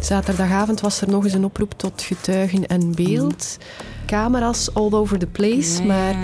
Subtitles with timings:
[0.00, 3.58] Zaterdagavond was er nog eens een oproep tot getuigen en beeld.
[4.06, 6.14] Camera's all over the place, maar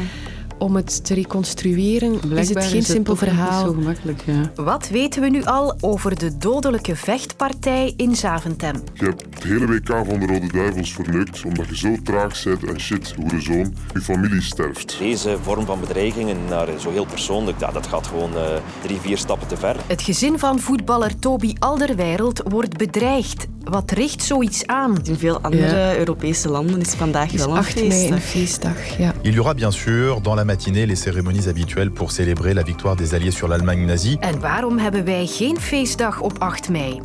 [0.58, 3.64] om het te reconstrueren is het geen simpel verhaal.
[3.64, 4.62] Niet zo gemakkelijk, ja.
[4.62, 8.82] Wat weten we nu al over de dodelijke vechtpartij in Zaventem?
[8.94, 12.64] Je hebt het hele WK van de Rode Duivels verneukt omdat je zo traag bent
[12.64, 14.96] en shit, hoe de zoon, je familie sterft.
[14.98, 18.42] Deze vorm van bedreigingen naar zo heel persoonlijk, ja, dat gaat gewoon uh,
[18.82, 19.76] drie, vier stappen te ver.
[19.86, 23.46] Het gezin van voetballer Toby Alderweireld wordt bedreigd.
[23.70, 24.98] Wat richt zoiets aan?
[25.02, 25.96] In veel andere ja.
[25.96, 27.88] Europese landen is vandaag is wel een 8 feestdag.
[27.88, 28.98] mei een feestdag.
[28.98, 29.12] Ja.
[29.22, 32.96] Il y aura bien sûr dans la matinée les cérémonies habituelles pour célébrer la victoire
[32.96, 34.18] des Alliés sur l'Allemagne nazie.
[34.20, 37.00] En waarom hebben wij geen feestdag op 8 mei?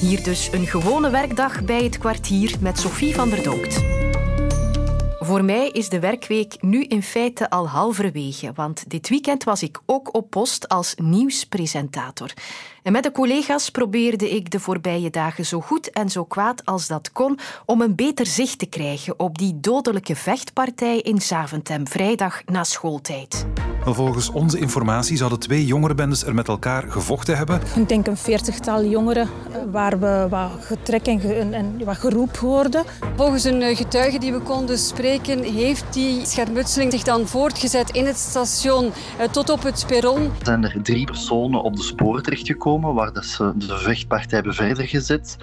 [0.00, 3.84] Hier dus een gewone werkdag bij het kwartier met Sophie van der Donkt.
[5.18, 9.80] Voor mij is de werkweek nu in feite al halverwege, want dit weekend was ik
[9.86, 12.32] ook op post als nieuwspresentator.
[12.86, 16.86] En met de collega's probeerde ik de voorbije dagen zo goed en zo kwaad als
[16.86, 22.42] dat kon om een beter zicht te krijgen op die dodelijke vechtpartij in Zaventem vrijdag
[22.44, 23.46] na schooltijd.
[23.84, 27.60] Volgens onze informatie zouden twee jongerenbendes er met elkaar gevochten hebben.
[27.76, 29.28] Ik denk een veertigtal jongeren
[29.70, 32.84] waar we wat getrek en, en wat geroep hoorden.
[33.16, 38.16] Volgens een getuige die we konden spreken, heeft die schermutseling zich dan voortgezet in het
[38.16, 38.92] station
[39.30, 40.22] tot op het perron.
[40.22, 44.54] Er zijn er drie personen op de sporen terechtgekomen waar dat ze de vechtpartij hebben
[44.54, 45.36] verder gezet.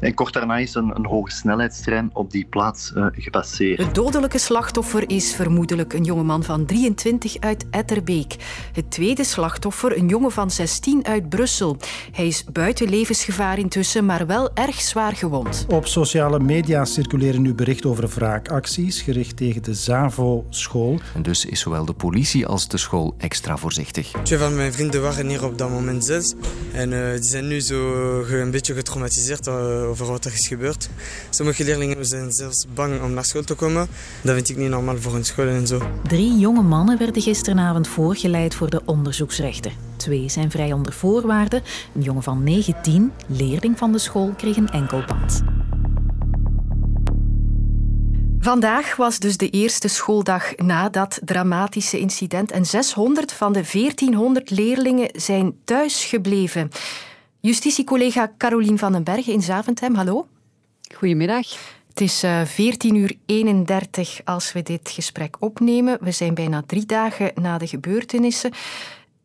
[0.00, 3.78] En kort daarna is een, een hoge snelheidstrein op die plaats uh, gepasseerd.
[3.78, 8.36] Het dodelijke slachtoffer is vermoedelijk een jongeman van 23 uit Etterbeek.
[8.72, 11.76] Het tweede slachtoffer een jongen van 16 uit Brussel.
[12.12, 15.66] Hij is buiten levensgevaar intussen, maar wel erg zwaar gewond.
[15.68, 20.98] Op sociale media circuleren nu berichten over wraakacties gericht tegen de ZAVO-school.
[21.14, 24.10] En dus is zowel de politie als de school extra voorzichtig.
[24.22, 26.34] Twee van mijn vrienden waren hier op dat moment zes.
[26.78, 30.88] En uh, die zijn nu zo een beetje getraumatiseerd uh, over wat er is gebeurd.
[31.30, 33.88] Sommige leerlingen zijn zelfs bang om naar school te komen.
[34.22, 35.82] Dat vind ik niet normaal voor een school en zo.
[36.08, 39.72] Drie jonge mannen werden gisteravond voorgeleid voor de onderzoeksrechter.
[39.96, 41.62] Twee zijn vrij onder voorwaarden.
[41.94, 45.42] Een jongen van 19, leerling van de school, kreeg een enkelband.
[48.48, 54.50] Vandaag was dus de eerste schooldag na dat dramatische incident en 600 van de 1400
[54.50, 56.70] leerlingen zijn thuisgebleven.
[57.40, 60.26] Justitiecollega Carolien van den Bergen in Zaventem, hallo.
[60.94, 61.46] Goedemiddag.
[61.88, 65.98] Het is uh, 14 uur 31 als we dit gesprek opnemen.
[66.00, 68.52] We zijn bijna drie dagen na de gebeurtenissen.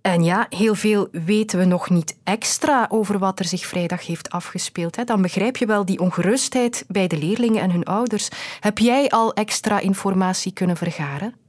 [0.04, 4.30] En ja, heel veel weten we nog niet extra over wat er zich vrijdag heeft
[4.30, 5.08] afgespeeld.
[5.08, 8.30] Dan begrijp je wel die ongerustheid bij de leerlingen en hun ouders.
[8.60, 11.43] Heb jij al extra informatie kunnen vergaren?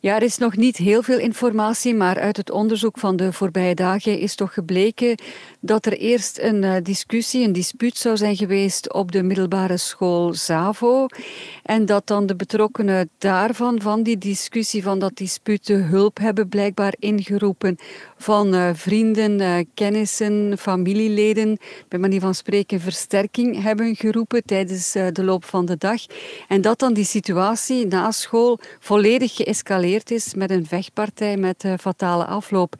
[0.00, 3.74] Ja, er is nog niet heel veel informatie, maar uit het onderzoek van de voorbije
[3.74, 5.18] dagen is toch gebleken
[5.60, 10.34] dat er eerst een uh, discussie, een dispuut zou zijn geweest op de middelbare school
[10.34, 11.06] Zavo.
[11.62, 16.48] En dat dan de betrokkenen daarvan, van die discussie, van dat dispuut, de hulp hebben
[16.48, 17.76] blijkbaar ingeroepen
[18.16, 21.58] van uh, vrienden, uh, kennissen, familieleden,
[21.88, 26.00] bij manier van spreken versterking hebben geroepen tijdens de loop van de dag.
[26.48, 31.74] En dat dan die situatie na school volledig geëscaleerd is met een vechtpartij met uh,
[31.80, 32.74] fatale afloop.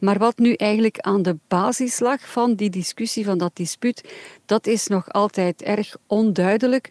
[0.00, 4.14] Maar wat nu eigenlijk aan de basis lag van die discussie, van dat dispuut,
[4.46, 6.90] dat is nog altijd erg onduidelijk.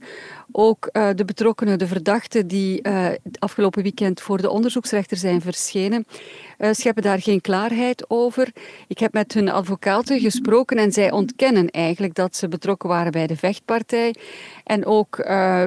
[0.55, 3.07] Ook uh, de betrokkenen, de verdachten die uh,
[3.39, 6.05] afgelopen weekend voor de onderzoeksrechter zijn verschenen,
[6.59, 8.51] uh, scheppen daar geen klaarheid over.
[8.87, 13.27] Ik heb met hun advocaten gesproken en zij ontkennen eigenlijk dat ze betrokken waren bij
[13.27, 14.15] de vechtpartij.
[14.63, 15.15] En ook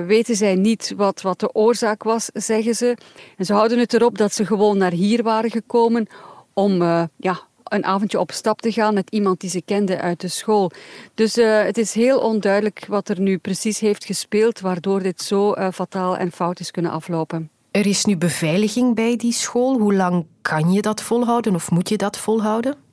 [0.06, 2.96] weten zij niet wat, wat de oorzaak was, zeggen ze.
[3.36, 6.06] En ze houden het erop dat ze gewoon naar hier waren gekomen
[6.52, 6.82] om
[7.16, 10.70] ja, een avondje op stap te gaan met iemand die ze kende uit de school.
[11.14, 15.54] Dus uh, het is heel onduidelijk wat er nu precies heeft gespeeld, waardoor dit zo
[15.54, 17.50] uh, fataal en fout is kunnen aflopen.
[17.70, 19.78] Er is nu beveiliging bij die school.
[19.78, 22.85] Hoe lang kan je dat volhouden of moet je dat volhouden?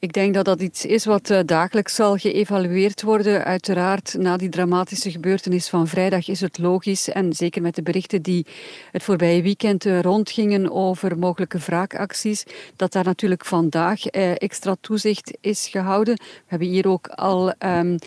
[0.00, 3.44] Ik denk dat dat iets is wat uh, dagelijks zal geëvalueerd worden.
[3.44, 8.22] Uiteraard, na die dramatische gebeurtenis van vrijdag is het logisch, en zeker met de berichten
[8.22, 8.46] die
[8.92, 12.44] het voorbije weekend uh, rondgingen over mogelijke wraakacties,
[12.76, 16.14] dat daar natuurlijk vandaag uh, extra toezicht is gehouden.
[16.16, 17.98] We hebben hier ook al um,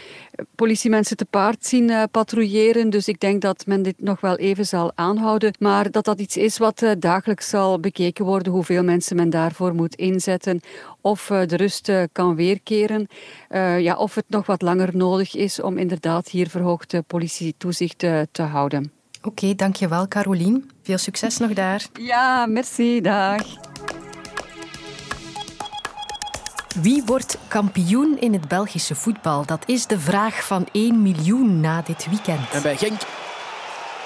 [0.56, 4.92] politiemensen te paard zien patrouilleren, dus ik denk dat men dit nog wel even zal
[4.96, 5.54] aanhouden.
[5.60, 9.96] Maar dat dat iets is wat dagelijks zal bekeken worden, hoeveel mensen men daarvoor moet
[9.96, 10.62] inzetten,
[11.02, 13.08] of de rust kan weerkeren.
[13.80, 18.42] Ja, of het nog wat langer nodig is om inderdaad hier verhoogd politietoezicht te, te
[18.42, 18.92] houden.
[19.18, 20.70] Oké, okay, dankjewel Carolien.
[20.82, 21.88] Veel succes nog daar.
[21.94, 23.02] Ja, merci.
[23.02, 23.71] Dag.
[26.74, 29.46] Wie wordt kampioen in het Belgische voetbal?
[29.46, 32.50] Dat is de vraag van 1 miljoen na dit weekend.
[32.52, 33.02] En bij Genk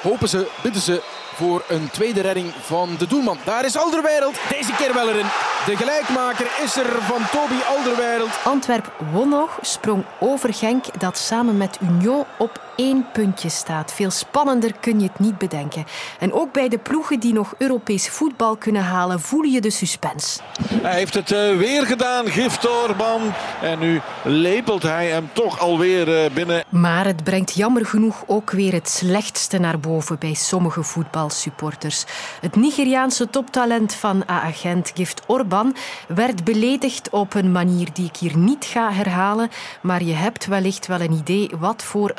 [0.02, 1.02] hopen ze, bidden ze
[1.36, 3.38] voor een tweede redding van de doelman.
[3.44, 5.26] Daar is Alderweireld, deze keer wel erin.
[5.66, 8.40] De gelijkmaker is er van Toby Alderweireld.
[8.44, 13.94] Antwerp won nog, sprong over Genk, dat samen met Union op één puntje staat.
[13.94, 15.86] Veel spannender kun je het niet bedenken.
[16.20, 20.40] En ook bij de ploegen die nog Europees voetbal kunnen halen, voel je de suspense.
[20.82, 23.22] Hij heeft het uh, weer gedaan, Giftorban.
[23.62, 26.64] En nu lepelt hij hem toch alweer uh, binnen.
[26.70, 32.06] Maar het brengt jammer genoeg ook weer het slechtste naar boven bij sommige voetbalsupporters.
[32.42, 35.76] Het Nigeriaanse toptalent van A-agent Gift Orban
[36.08, 39.50] werd beledigd op een manier die ik hier niet ga herhalen.
[39.82, 42.12] Maar je hebt wellicht wel een idee wat voor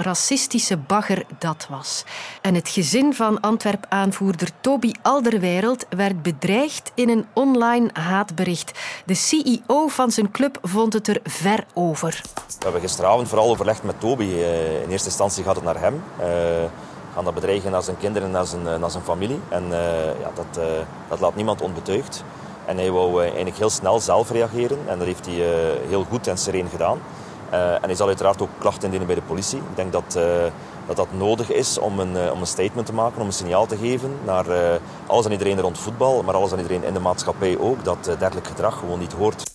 [0.86, 2.04] bagger dat was.
[2.40, 8.78] En het gezin van Antwerp-aanvoerder Toby Alderweireld werd bedreigd in een online haatbericht.
[9.04, 12.22] De CEO van zijn club vond het er ver over.
[12.46, 14.24] We hebben gisteravond vooral overlegd met Toby.
[14.24, 16.02] Eh, in eerste instantie gaat het naar hem.
[16.20, 16.26] Uh,
[17.14, 19.40] gaan dat bedreigen naar zijn kinderen en naar zijn, naar zijn familie.
[19.48, 19.64] En
[20.20, 20.64] ja, dat,
[21.08, 22.24] dat laat niemand onbetuigd.
[22.66, 24.78] En hij wou eigenlijk heel snel zelf reageren.
[24.86, 25.34] En dat heeft hij
[25.88, 26.98] heel goed en sereen gedaan.
[27.56, 29.58] Uh, en hij zal uiteraard ook klachten indienen bij de politie.
[29.58, 30.22] Ik denk dat, uh,
[30.86, 33.66] dat, dat nodig is om een, uh, om een statement te maken, om een signaal
[33.66, 34.44] te geven naar
[35.06, 38.46] alles en iedereen rond voetbal, maar alles en iedereen in de maatschappij ook, dat dergelijk
[38.46, 39.54] gedrag gewoon niet hoort.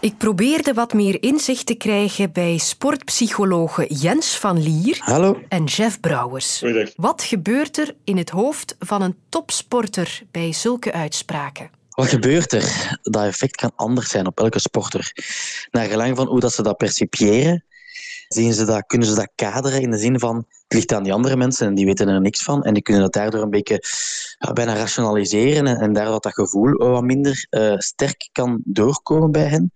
[0.00, 5.38] Ik probeerde wat meer inzicht te krijgen bij sportpsychologen Jens van Lier Hallo.
[5.48, 6.64] en Jeff Brouwers.
[6.96, 11.79] Wat gebeurt er in het hoofd van een topsporter bij zulke uitspraken?
[12.00, 12.98] Wat gebeurt er?
[13.02, 15.12] Dat effect kan anders zijn op elke sporter.
[15.70, 17.64] Naar gelang van hoe dat ze dat percipiëren,
[18.34, 21.12] zien ze dat, kunnen ze dat kaderen in de zin van het ligt aan die
[21.12, 23.84] andere mensen en die weten er niks van en die kunnen dat daardoor een beetje
[24.52, 29.46] bijna rationaliseren en, en daar wat dat gevoel wat minder uh, sterk kan doorkomen bij
[29.46, 29.72] hen.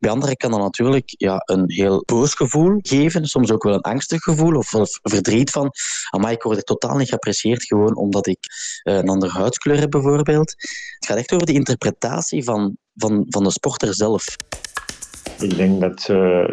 [0.00, 3.80] Bij anderen kan dat natuurlijk ja, een heel boos gevoel geven, soms ook wel een
[3.80, 4.70] angstig gevoel of,
[5.02, 5.70] verdriet van
[6.10, 8.38] amai, ik word totaal niet geapprecieerd gewoon omdat ik
[8.82, 10.54] uh, een andere huidskleur heb bijvoorbeeld.
[10.98, 14.36] Het gaat echt over de interpretatie van, van, van de sporter zelf.
[15.40, 16.46] Ik denk dat ze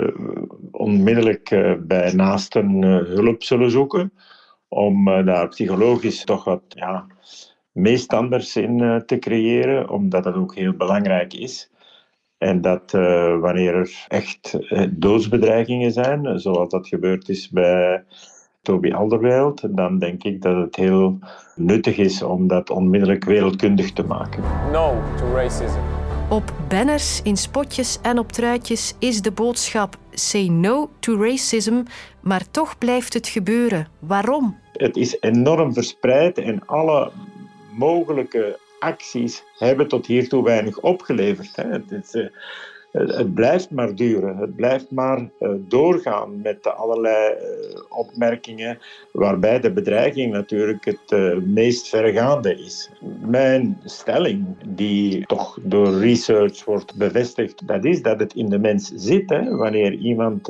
[0.71, 4.13] onmiddellijk bij naasten hulp zullen zoeken
[4.67, 7.05] om daar psychologisch toch wat ja,
[7.71, 11.71] meestanders in te creëren, omdat dat ook heel belangrijk is.
[12.37, 12.91] En dat
[13.41, 14.57] wanneer er echt
[14.89, 18.03] doodsbedreigingen zijn, zoals dat gebeurd is bij
[18.61, 21.19] Toby Alderweireld, dan denk ik dat het heel
[21.55, 24.43] nuttig is om dat onmiddellijk wereldkundig te maken.
[24.71, 25.98] No to racism.
[26.29, 31.83] Op banners, in spotjes en op truitjes is de boodschap Say no to racism,
[32.21, 33.87] maar toch blijft het gebeuren.
[33.99, 34.59] Waarom?
[34.73, 37.11] Het is enorm verspreid en alle
[37.71, 41.55] mogelijke acties hebben tot hiertoe weinig opgeleverd.
[41.55, 41.63] Hè.
[41.63, 42.27] Het, is, uh,
[42.91, 44.37] het blijft maar duren.
[44.37, 48.77] Het blijft maar uh, doorgaan met de allerlei uh, opmerkingen,
[49.11, 52.89] waarbij de bedreiging natuurlijk het meest vergaande is.
[53.25, 58.91] Mijn stelling, die toch door research wordt bevestigd, dat is dat het in de mens
[58.95, 59.29] zit.
[59.29, 59.55] Hè.
[59.55, 60.49] Wanneer iemand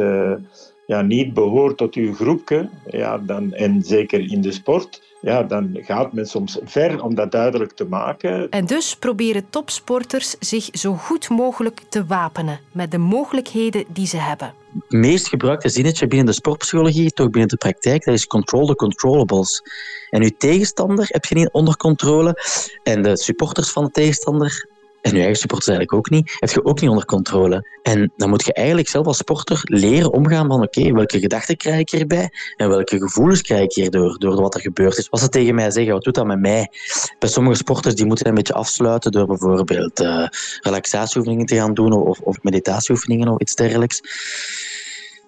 [0.89, 5.77] ja, niet behoort tot uw groepje, ja, dan, en zeker in de sport, ja, dan
[5.81, 8.49] gaat men soms ver om dat duidelijk te maken.
[8.49, 14.17] En dus proberen topsporters zich zo goed mogelijk te wapenen met de mogelijkheden die ze
[14.17, 14.53] hebben.
[14.73, 18.75] Het meest gebruikte zinnetje binnen de sportpsychologie, toch binnen de praktijk, dat is control the
[18.75, 19.61] controllables.
[20.09, 22.43] En uw tegenstander heb je niet onder controle
[22.83, 24.67] en de supporters van de tegenstander
[25.01, 27.79] en je eigen supporters eigenlijk ook niet, heb je ook niet onder controle.
[27.83, 31.79] En dan moet je eigenlijk zelf als sporter leren omgaan van oké, welke gedachten krijg
[31.79, 35.11] ik hierbij en welke gevoelens krijg ik hierdoor, door wat er gebeurd is.
[35.11, 36.71] Als ze tegen mij zeggen, wat doet dat met mij?
[37.19, 40.27] Bij sommige sporters die moeten een beetje afsluiten door bijvoorbeeld uh,
[40.59, 44.01] relaxatieoefeningen te gaan doen of, of meditatieoefeningen of iets dergelijks.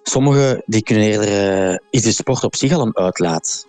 [0.02, 3.66] Sommigen die kunnen eerder uh, de sport op zich al een uitlaat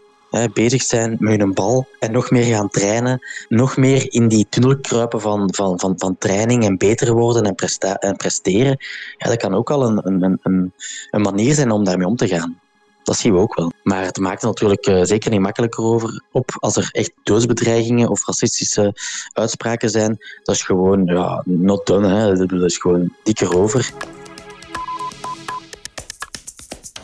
[0.53, 4.77] bezig zijn met hun bal en nog meer gaan trainen, nog meer in die tunnel
[4.79, 8.77] kruipen van, van, van, van training en beter worden en, presta en presteren,
[9.17, 10.73] ja, dat kan ook al een, een, een,
[11.11, 12.61] een manier zijn om daarmee om te gaan.
[13.03, 13.71] Dat zien we ook wel.
[13.83, 18.09] Maar het maakt er natuurlijk uh, zeker niet makkelijker over op als er echt doodsbedreigingen
[18.09, 18.93] of racistische
[19.33, 20.17] uitspraken zijn.
[20.43, 22.07] Dat is gewoon, ja, not done.
[22.07, 22.45] Hè.
[22.45, 23.93] Dat is gewoon dikker over.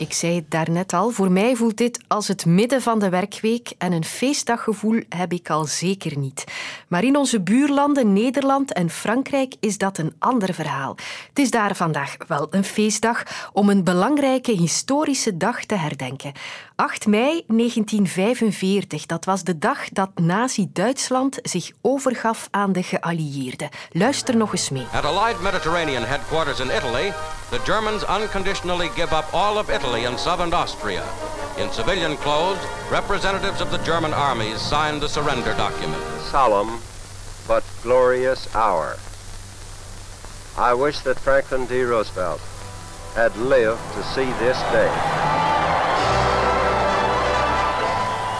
[0.00, 3.72] Ik zei het daarnet al, voor mij voelt dit als het midden van de werkweek
[3.78, 6.44] en een feestdaggevoel heb ik al zeker niet.
[6.88, 10.96] Maar in onze buurlanden Nederland en Frankrijk is dat een ander verhaal.
[11.28, 16.32] Het is daar vandaag wel een feestdag om een belangrijke historische dag te herdenken.
[16.80, 23.68] 8 mei 1945, dat was de dag dat Nazi-Duitsland zich overgaf aan de geallieerden.
[23.92, 24.86] Luister nog eens mee.
[24.92, 27.12] At Allied Mediterranean headquarters in Italy,
[27.50, 31.02] the Germans unconditionally give up all of Italy and southern Austria.
[31.56, 32.60] In civilian clothes,
[32.90, 36.02] representatives of the German armies signed the surrender document.
[36.30, 36.78] Solemn
[37.46, 38.96] but glorious hour.
[40.70, 41.74] I wish that Franklin D.
[41.82, 42.40] Roosevelt
[43.14, 45.29] had lived to see this day.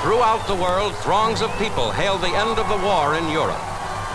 [0.02, 3.60] Throughout the world, throngs of people hail the end of the war in Europe.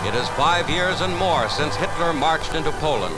[0.02, 3.14] It is five years and more since Hitler marched into Poland.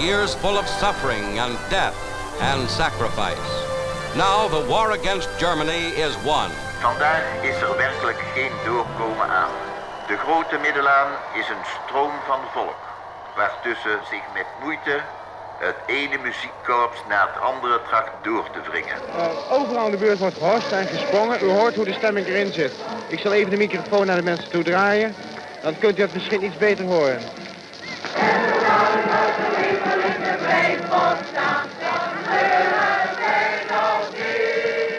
[0.00, 1.92] Years full of suffering and death
[2.40, 3.50] and sacrifice.
[4.16, 6.50] Now the war against Germany is won.
[6.80, 9.52] Vandaag is er werkelijk geen doorkomen aan.
[10.06, 12.82] De grote middelaan is een stroom van volk,
[13.36, 15.02] waartussen zich met moeite
[15.58, 18.96] het ene muziekkorps na het andere tracht door te wringen.
[19.16, 21.44] Uh, overal aan de beurt wordt gehorst en gesprongen.
[21.44, 22.72] U hoort hoe de stemming erin zit.
[23.08, 25.14] Ik zal even de microfoon naar de mensen toe draaien.
[25.62, 27.20] Dan kunt u het misschien iets beter horen.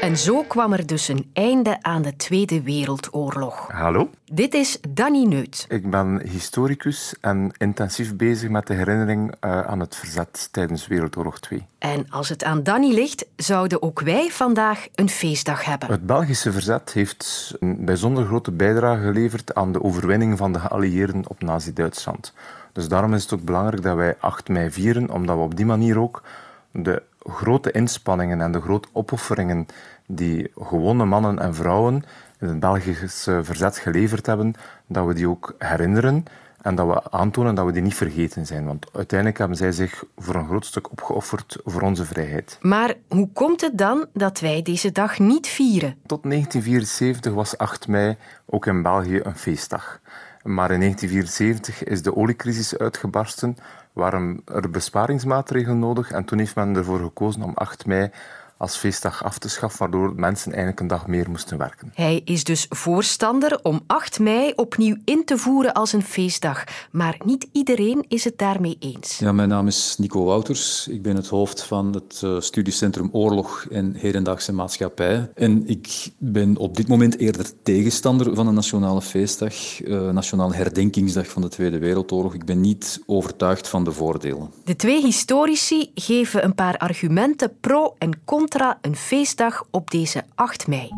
[0.09, 3.67] En zo kwam er dus een einde aan de Tweede Wereldoorlog.
[3.71, 4.09] Hallo.
[4.25, 5.65] Dit is Danny Neut.
[5.67, 11.39] Ik ben historicus en intensief bezig met de herinnering uh, aan het verzet tijdens Wereldoorlog
[11.39, 11.65] 2.
[11.79, 15.91] En als het aan Danny ligt, zouden ook wij vandaag een feestdag hebben.
[15.91, 21.23] Het Belgische verzet heeft een bijzonder grote bijdrage geleverd aan de overwinning van de geallieerden
[21.27, 22.33] op Nazi-Duitsland.
[22.73, 25.65] Dus daarom is het ook belangrijk dat wij 8 mei vieren, omdat we op die
[25.65, 26.23] manier ook
[26.71, 29.67] de grote inspanningen en de grote opofferingen
[30.11, 32.03] die gewone mannen en vrouwen
[32.39, 34.53] in het Belgische verzet geleverd hebben,
[34.87, 36.25] dat we die ook herinneren
[36.61, 38.65] en dat we aantonen dat we die niet vergeten zijn.
[38.65, 42.57] Want uiteindelijk hebben zij zich voor een groot stuk opgeofferd voor onze vrijheid.
[42.61, 45.95] Maar hoe komt het dan dat wij deze dag niet vieren?
[46.05, 49.99] Tot 1974 was 8 mei ook in België een feestdag.
[50.43, 53.57] Maar in 1974 is de oliecrisis uitgebarsten,
[53.93, 58.11] waren er besparingsmaatregelen nodig en toen heeft men ervoor gekozen om 8 mei
[58.59, 61.91] als feestdag af te schaffen, waardoor mensen eigenlijk een dag meer moesten werken.
[61.93, 66.63] Hij is dus voorstander om 8 mei opnieuw in te voeren als een feestdag.
[66.91, 69.17] Maar niet iedereen is het daarmee eens.
[69.17, 70.87] Ja, mijn naam is Nico Wouters.
[70.87, 75.29] Ik ben het hoofd van het uh, studiecentrum Oorlog en Hedendaagse Maatschappij.
[75.35, 81.27] En ik ben op dit moment eerder tegenstander van een nationale feestdag, uh, nationale herdenkingsdag
[81.27, 82.33] van de Tweede Wereldoorlog.
[82.33, 84.51] Ik ben niet overtuigd van de voordelen.
[84.63, 88.47] De twee historici geven een paar argumenten pro en contra
[88.81, 90.89] een feestdag op deze 8 mei.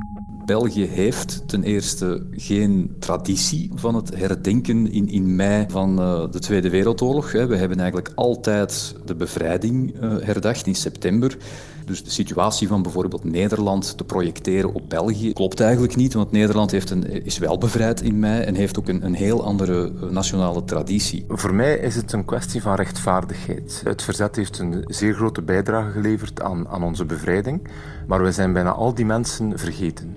[0.46, 6.40] België heeft ten eerste geen traditie van het herdenken in, in mei van uh, de
[6.40, 7.32] Tweede Wereldoorlog.
[7.32, 11.38] We hebben eigenlijk altijd de bevrijding uh, herdacht in september.
[11.92, 16.72] Dus de situatie van bijvoorbeeld Nederland te projecteren op België klopt eigenlijk niet, want Nederland
[16.72, 20.64] heeft een, is wel bevrijd in mei en heeft ook een, een heel andere nationale
[20.64, 21.26] traditie.
[21.28, 23.82] Voor mij is het een kwestie van rechtvaardigheid.
[23.84, 27.68] Het verzet heeft een zeer grote bijdrage geleverd aan, aan onze bevrijding,
[28.08, 30.16] maar we zijn bijna al die mensen vergeten.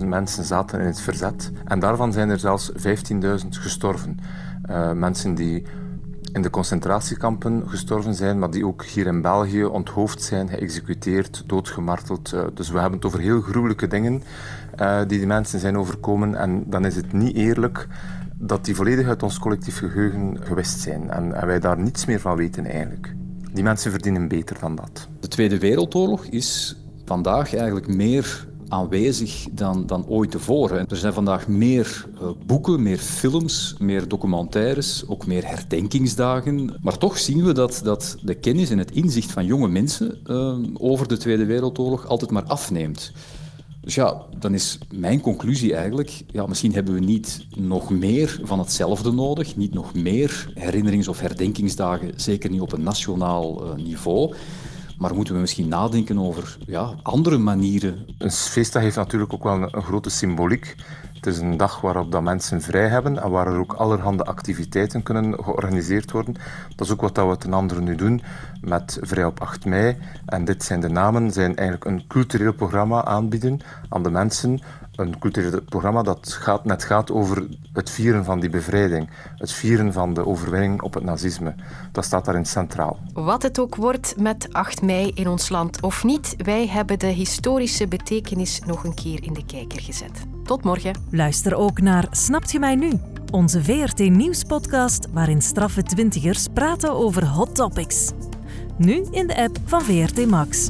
[0.00, 2.78] 150.000 mensen zaten in het verzet en daarvan zijn er zelfs 15.000
[3.50, 4.18] gestorven.
[4.70, 5.62] Uh, mensen die
[6.32, 12.34] in de concentratiekampen gestorven zijn, maar die ook hier in België onthoofd zijn, geëxecuteerd, doodgemarteld.
[12.54, 14.22] Dus we hebben het over heel gruwelijke dingen
[14.80, 16.34] uh, die die mensen zijn overkomen.
[16.34, 17.86] En dan is het niet eerlijk
[18.34, 21.10] dat die volledig uit ons collectief geheugen gewist zijn.
[21.10, 23.14] En, en wij daar niets meer van weten eigenlijk.
[23.52, 25.08] Die mensen verdienen beter dan dat.
[25.20, 30.88] De Tweede Wereldoorlog is vandaag eigenlijk meer aanwezig dan, dan ooit tevoren.
[30.88, 36.76] Er zijn vandaag meer uh, boeken, meer films, meer documentaires, ook meer herdenkingsdagen.
[36.82, 40.58] Maar toch zien we dat, dat de kennis en het inzicht van jonge mensen uh,
[40.74, 43.12] over de Tweede Wereldoorlog altijd maar afneemt.
[43.80, 48.58] Dus ja, dan is mijn conclusie eigenlijk, ja, misschien hebben we niet nog meer van
[48.58, 54.34] hetzelfde nodig, niet nog meer herinnerings- of herdenkingsdagen, zeker niet op een nationaal uh, niveau.
[55.00, 58.06] Maar moeten we misschien nadenken over ja, andere manieren?
[58.18, 60.74] Een feestdag heeft natuurlijk ook wel een, grote symboliek.
[61.14, 65.02] Het is een dag waarop dat mensen vrij hebben en waar er ook allerhande activiteiten
[65.02, 66.34] kunnen georganiseerd worden.
[66.76, 68.22] Dat is ook wat we ten andere nu doen
[68.60, 69.96] met Vrij op 8 mei.
[70.26, 74.60] En dit zijn de namen, zijn eigenlijk een cultureel programma aanbieden aan de mensen
[75.00, 79.08] een cultureel programma dat gaat, net gaat over het vieren van die bevrijding.
[79.36, 81.54] Het vieren van de overwinning op het nazisme.
[81.92, 82.98] Dat staat daarin centraal.
[83.12, 87.06] Wat het ook wordt met 8 mei in ons land of niet, wij hebben de
[87.06, 90.26] historische betekenis nog een keer in de kijker gezet.
[90.44, 90.94] Tot morgen.
[91.10, 92.92] Luister ook naar Snapt je mij nu?
[93.30, 98.10] Onze VRT Nieuws-podcast waarin straffe twintigers praten over hot topics.
[98.76, 100.68] Nu in de app van VRT Max.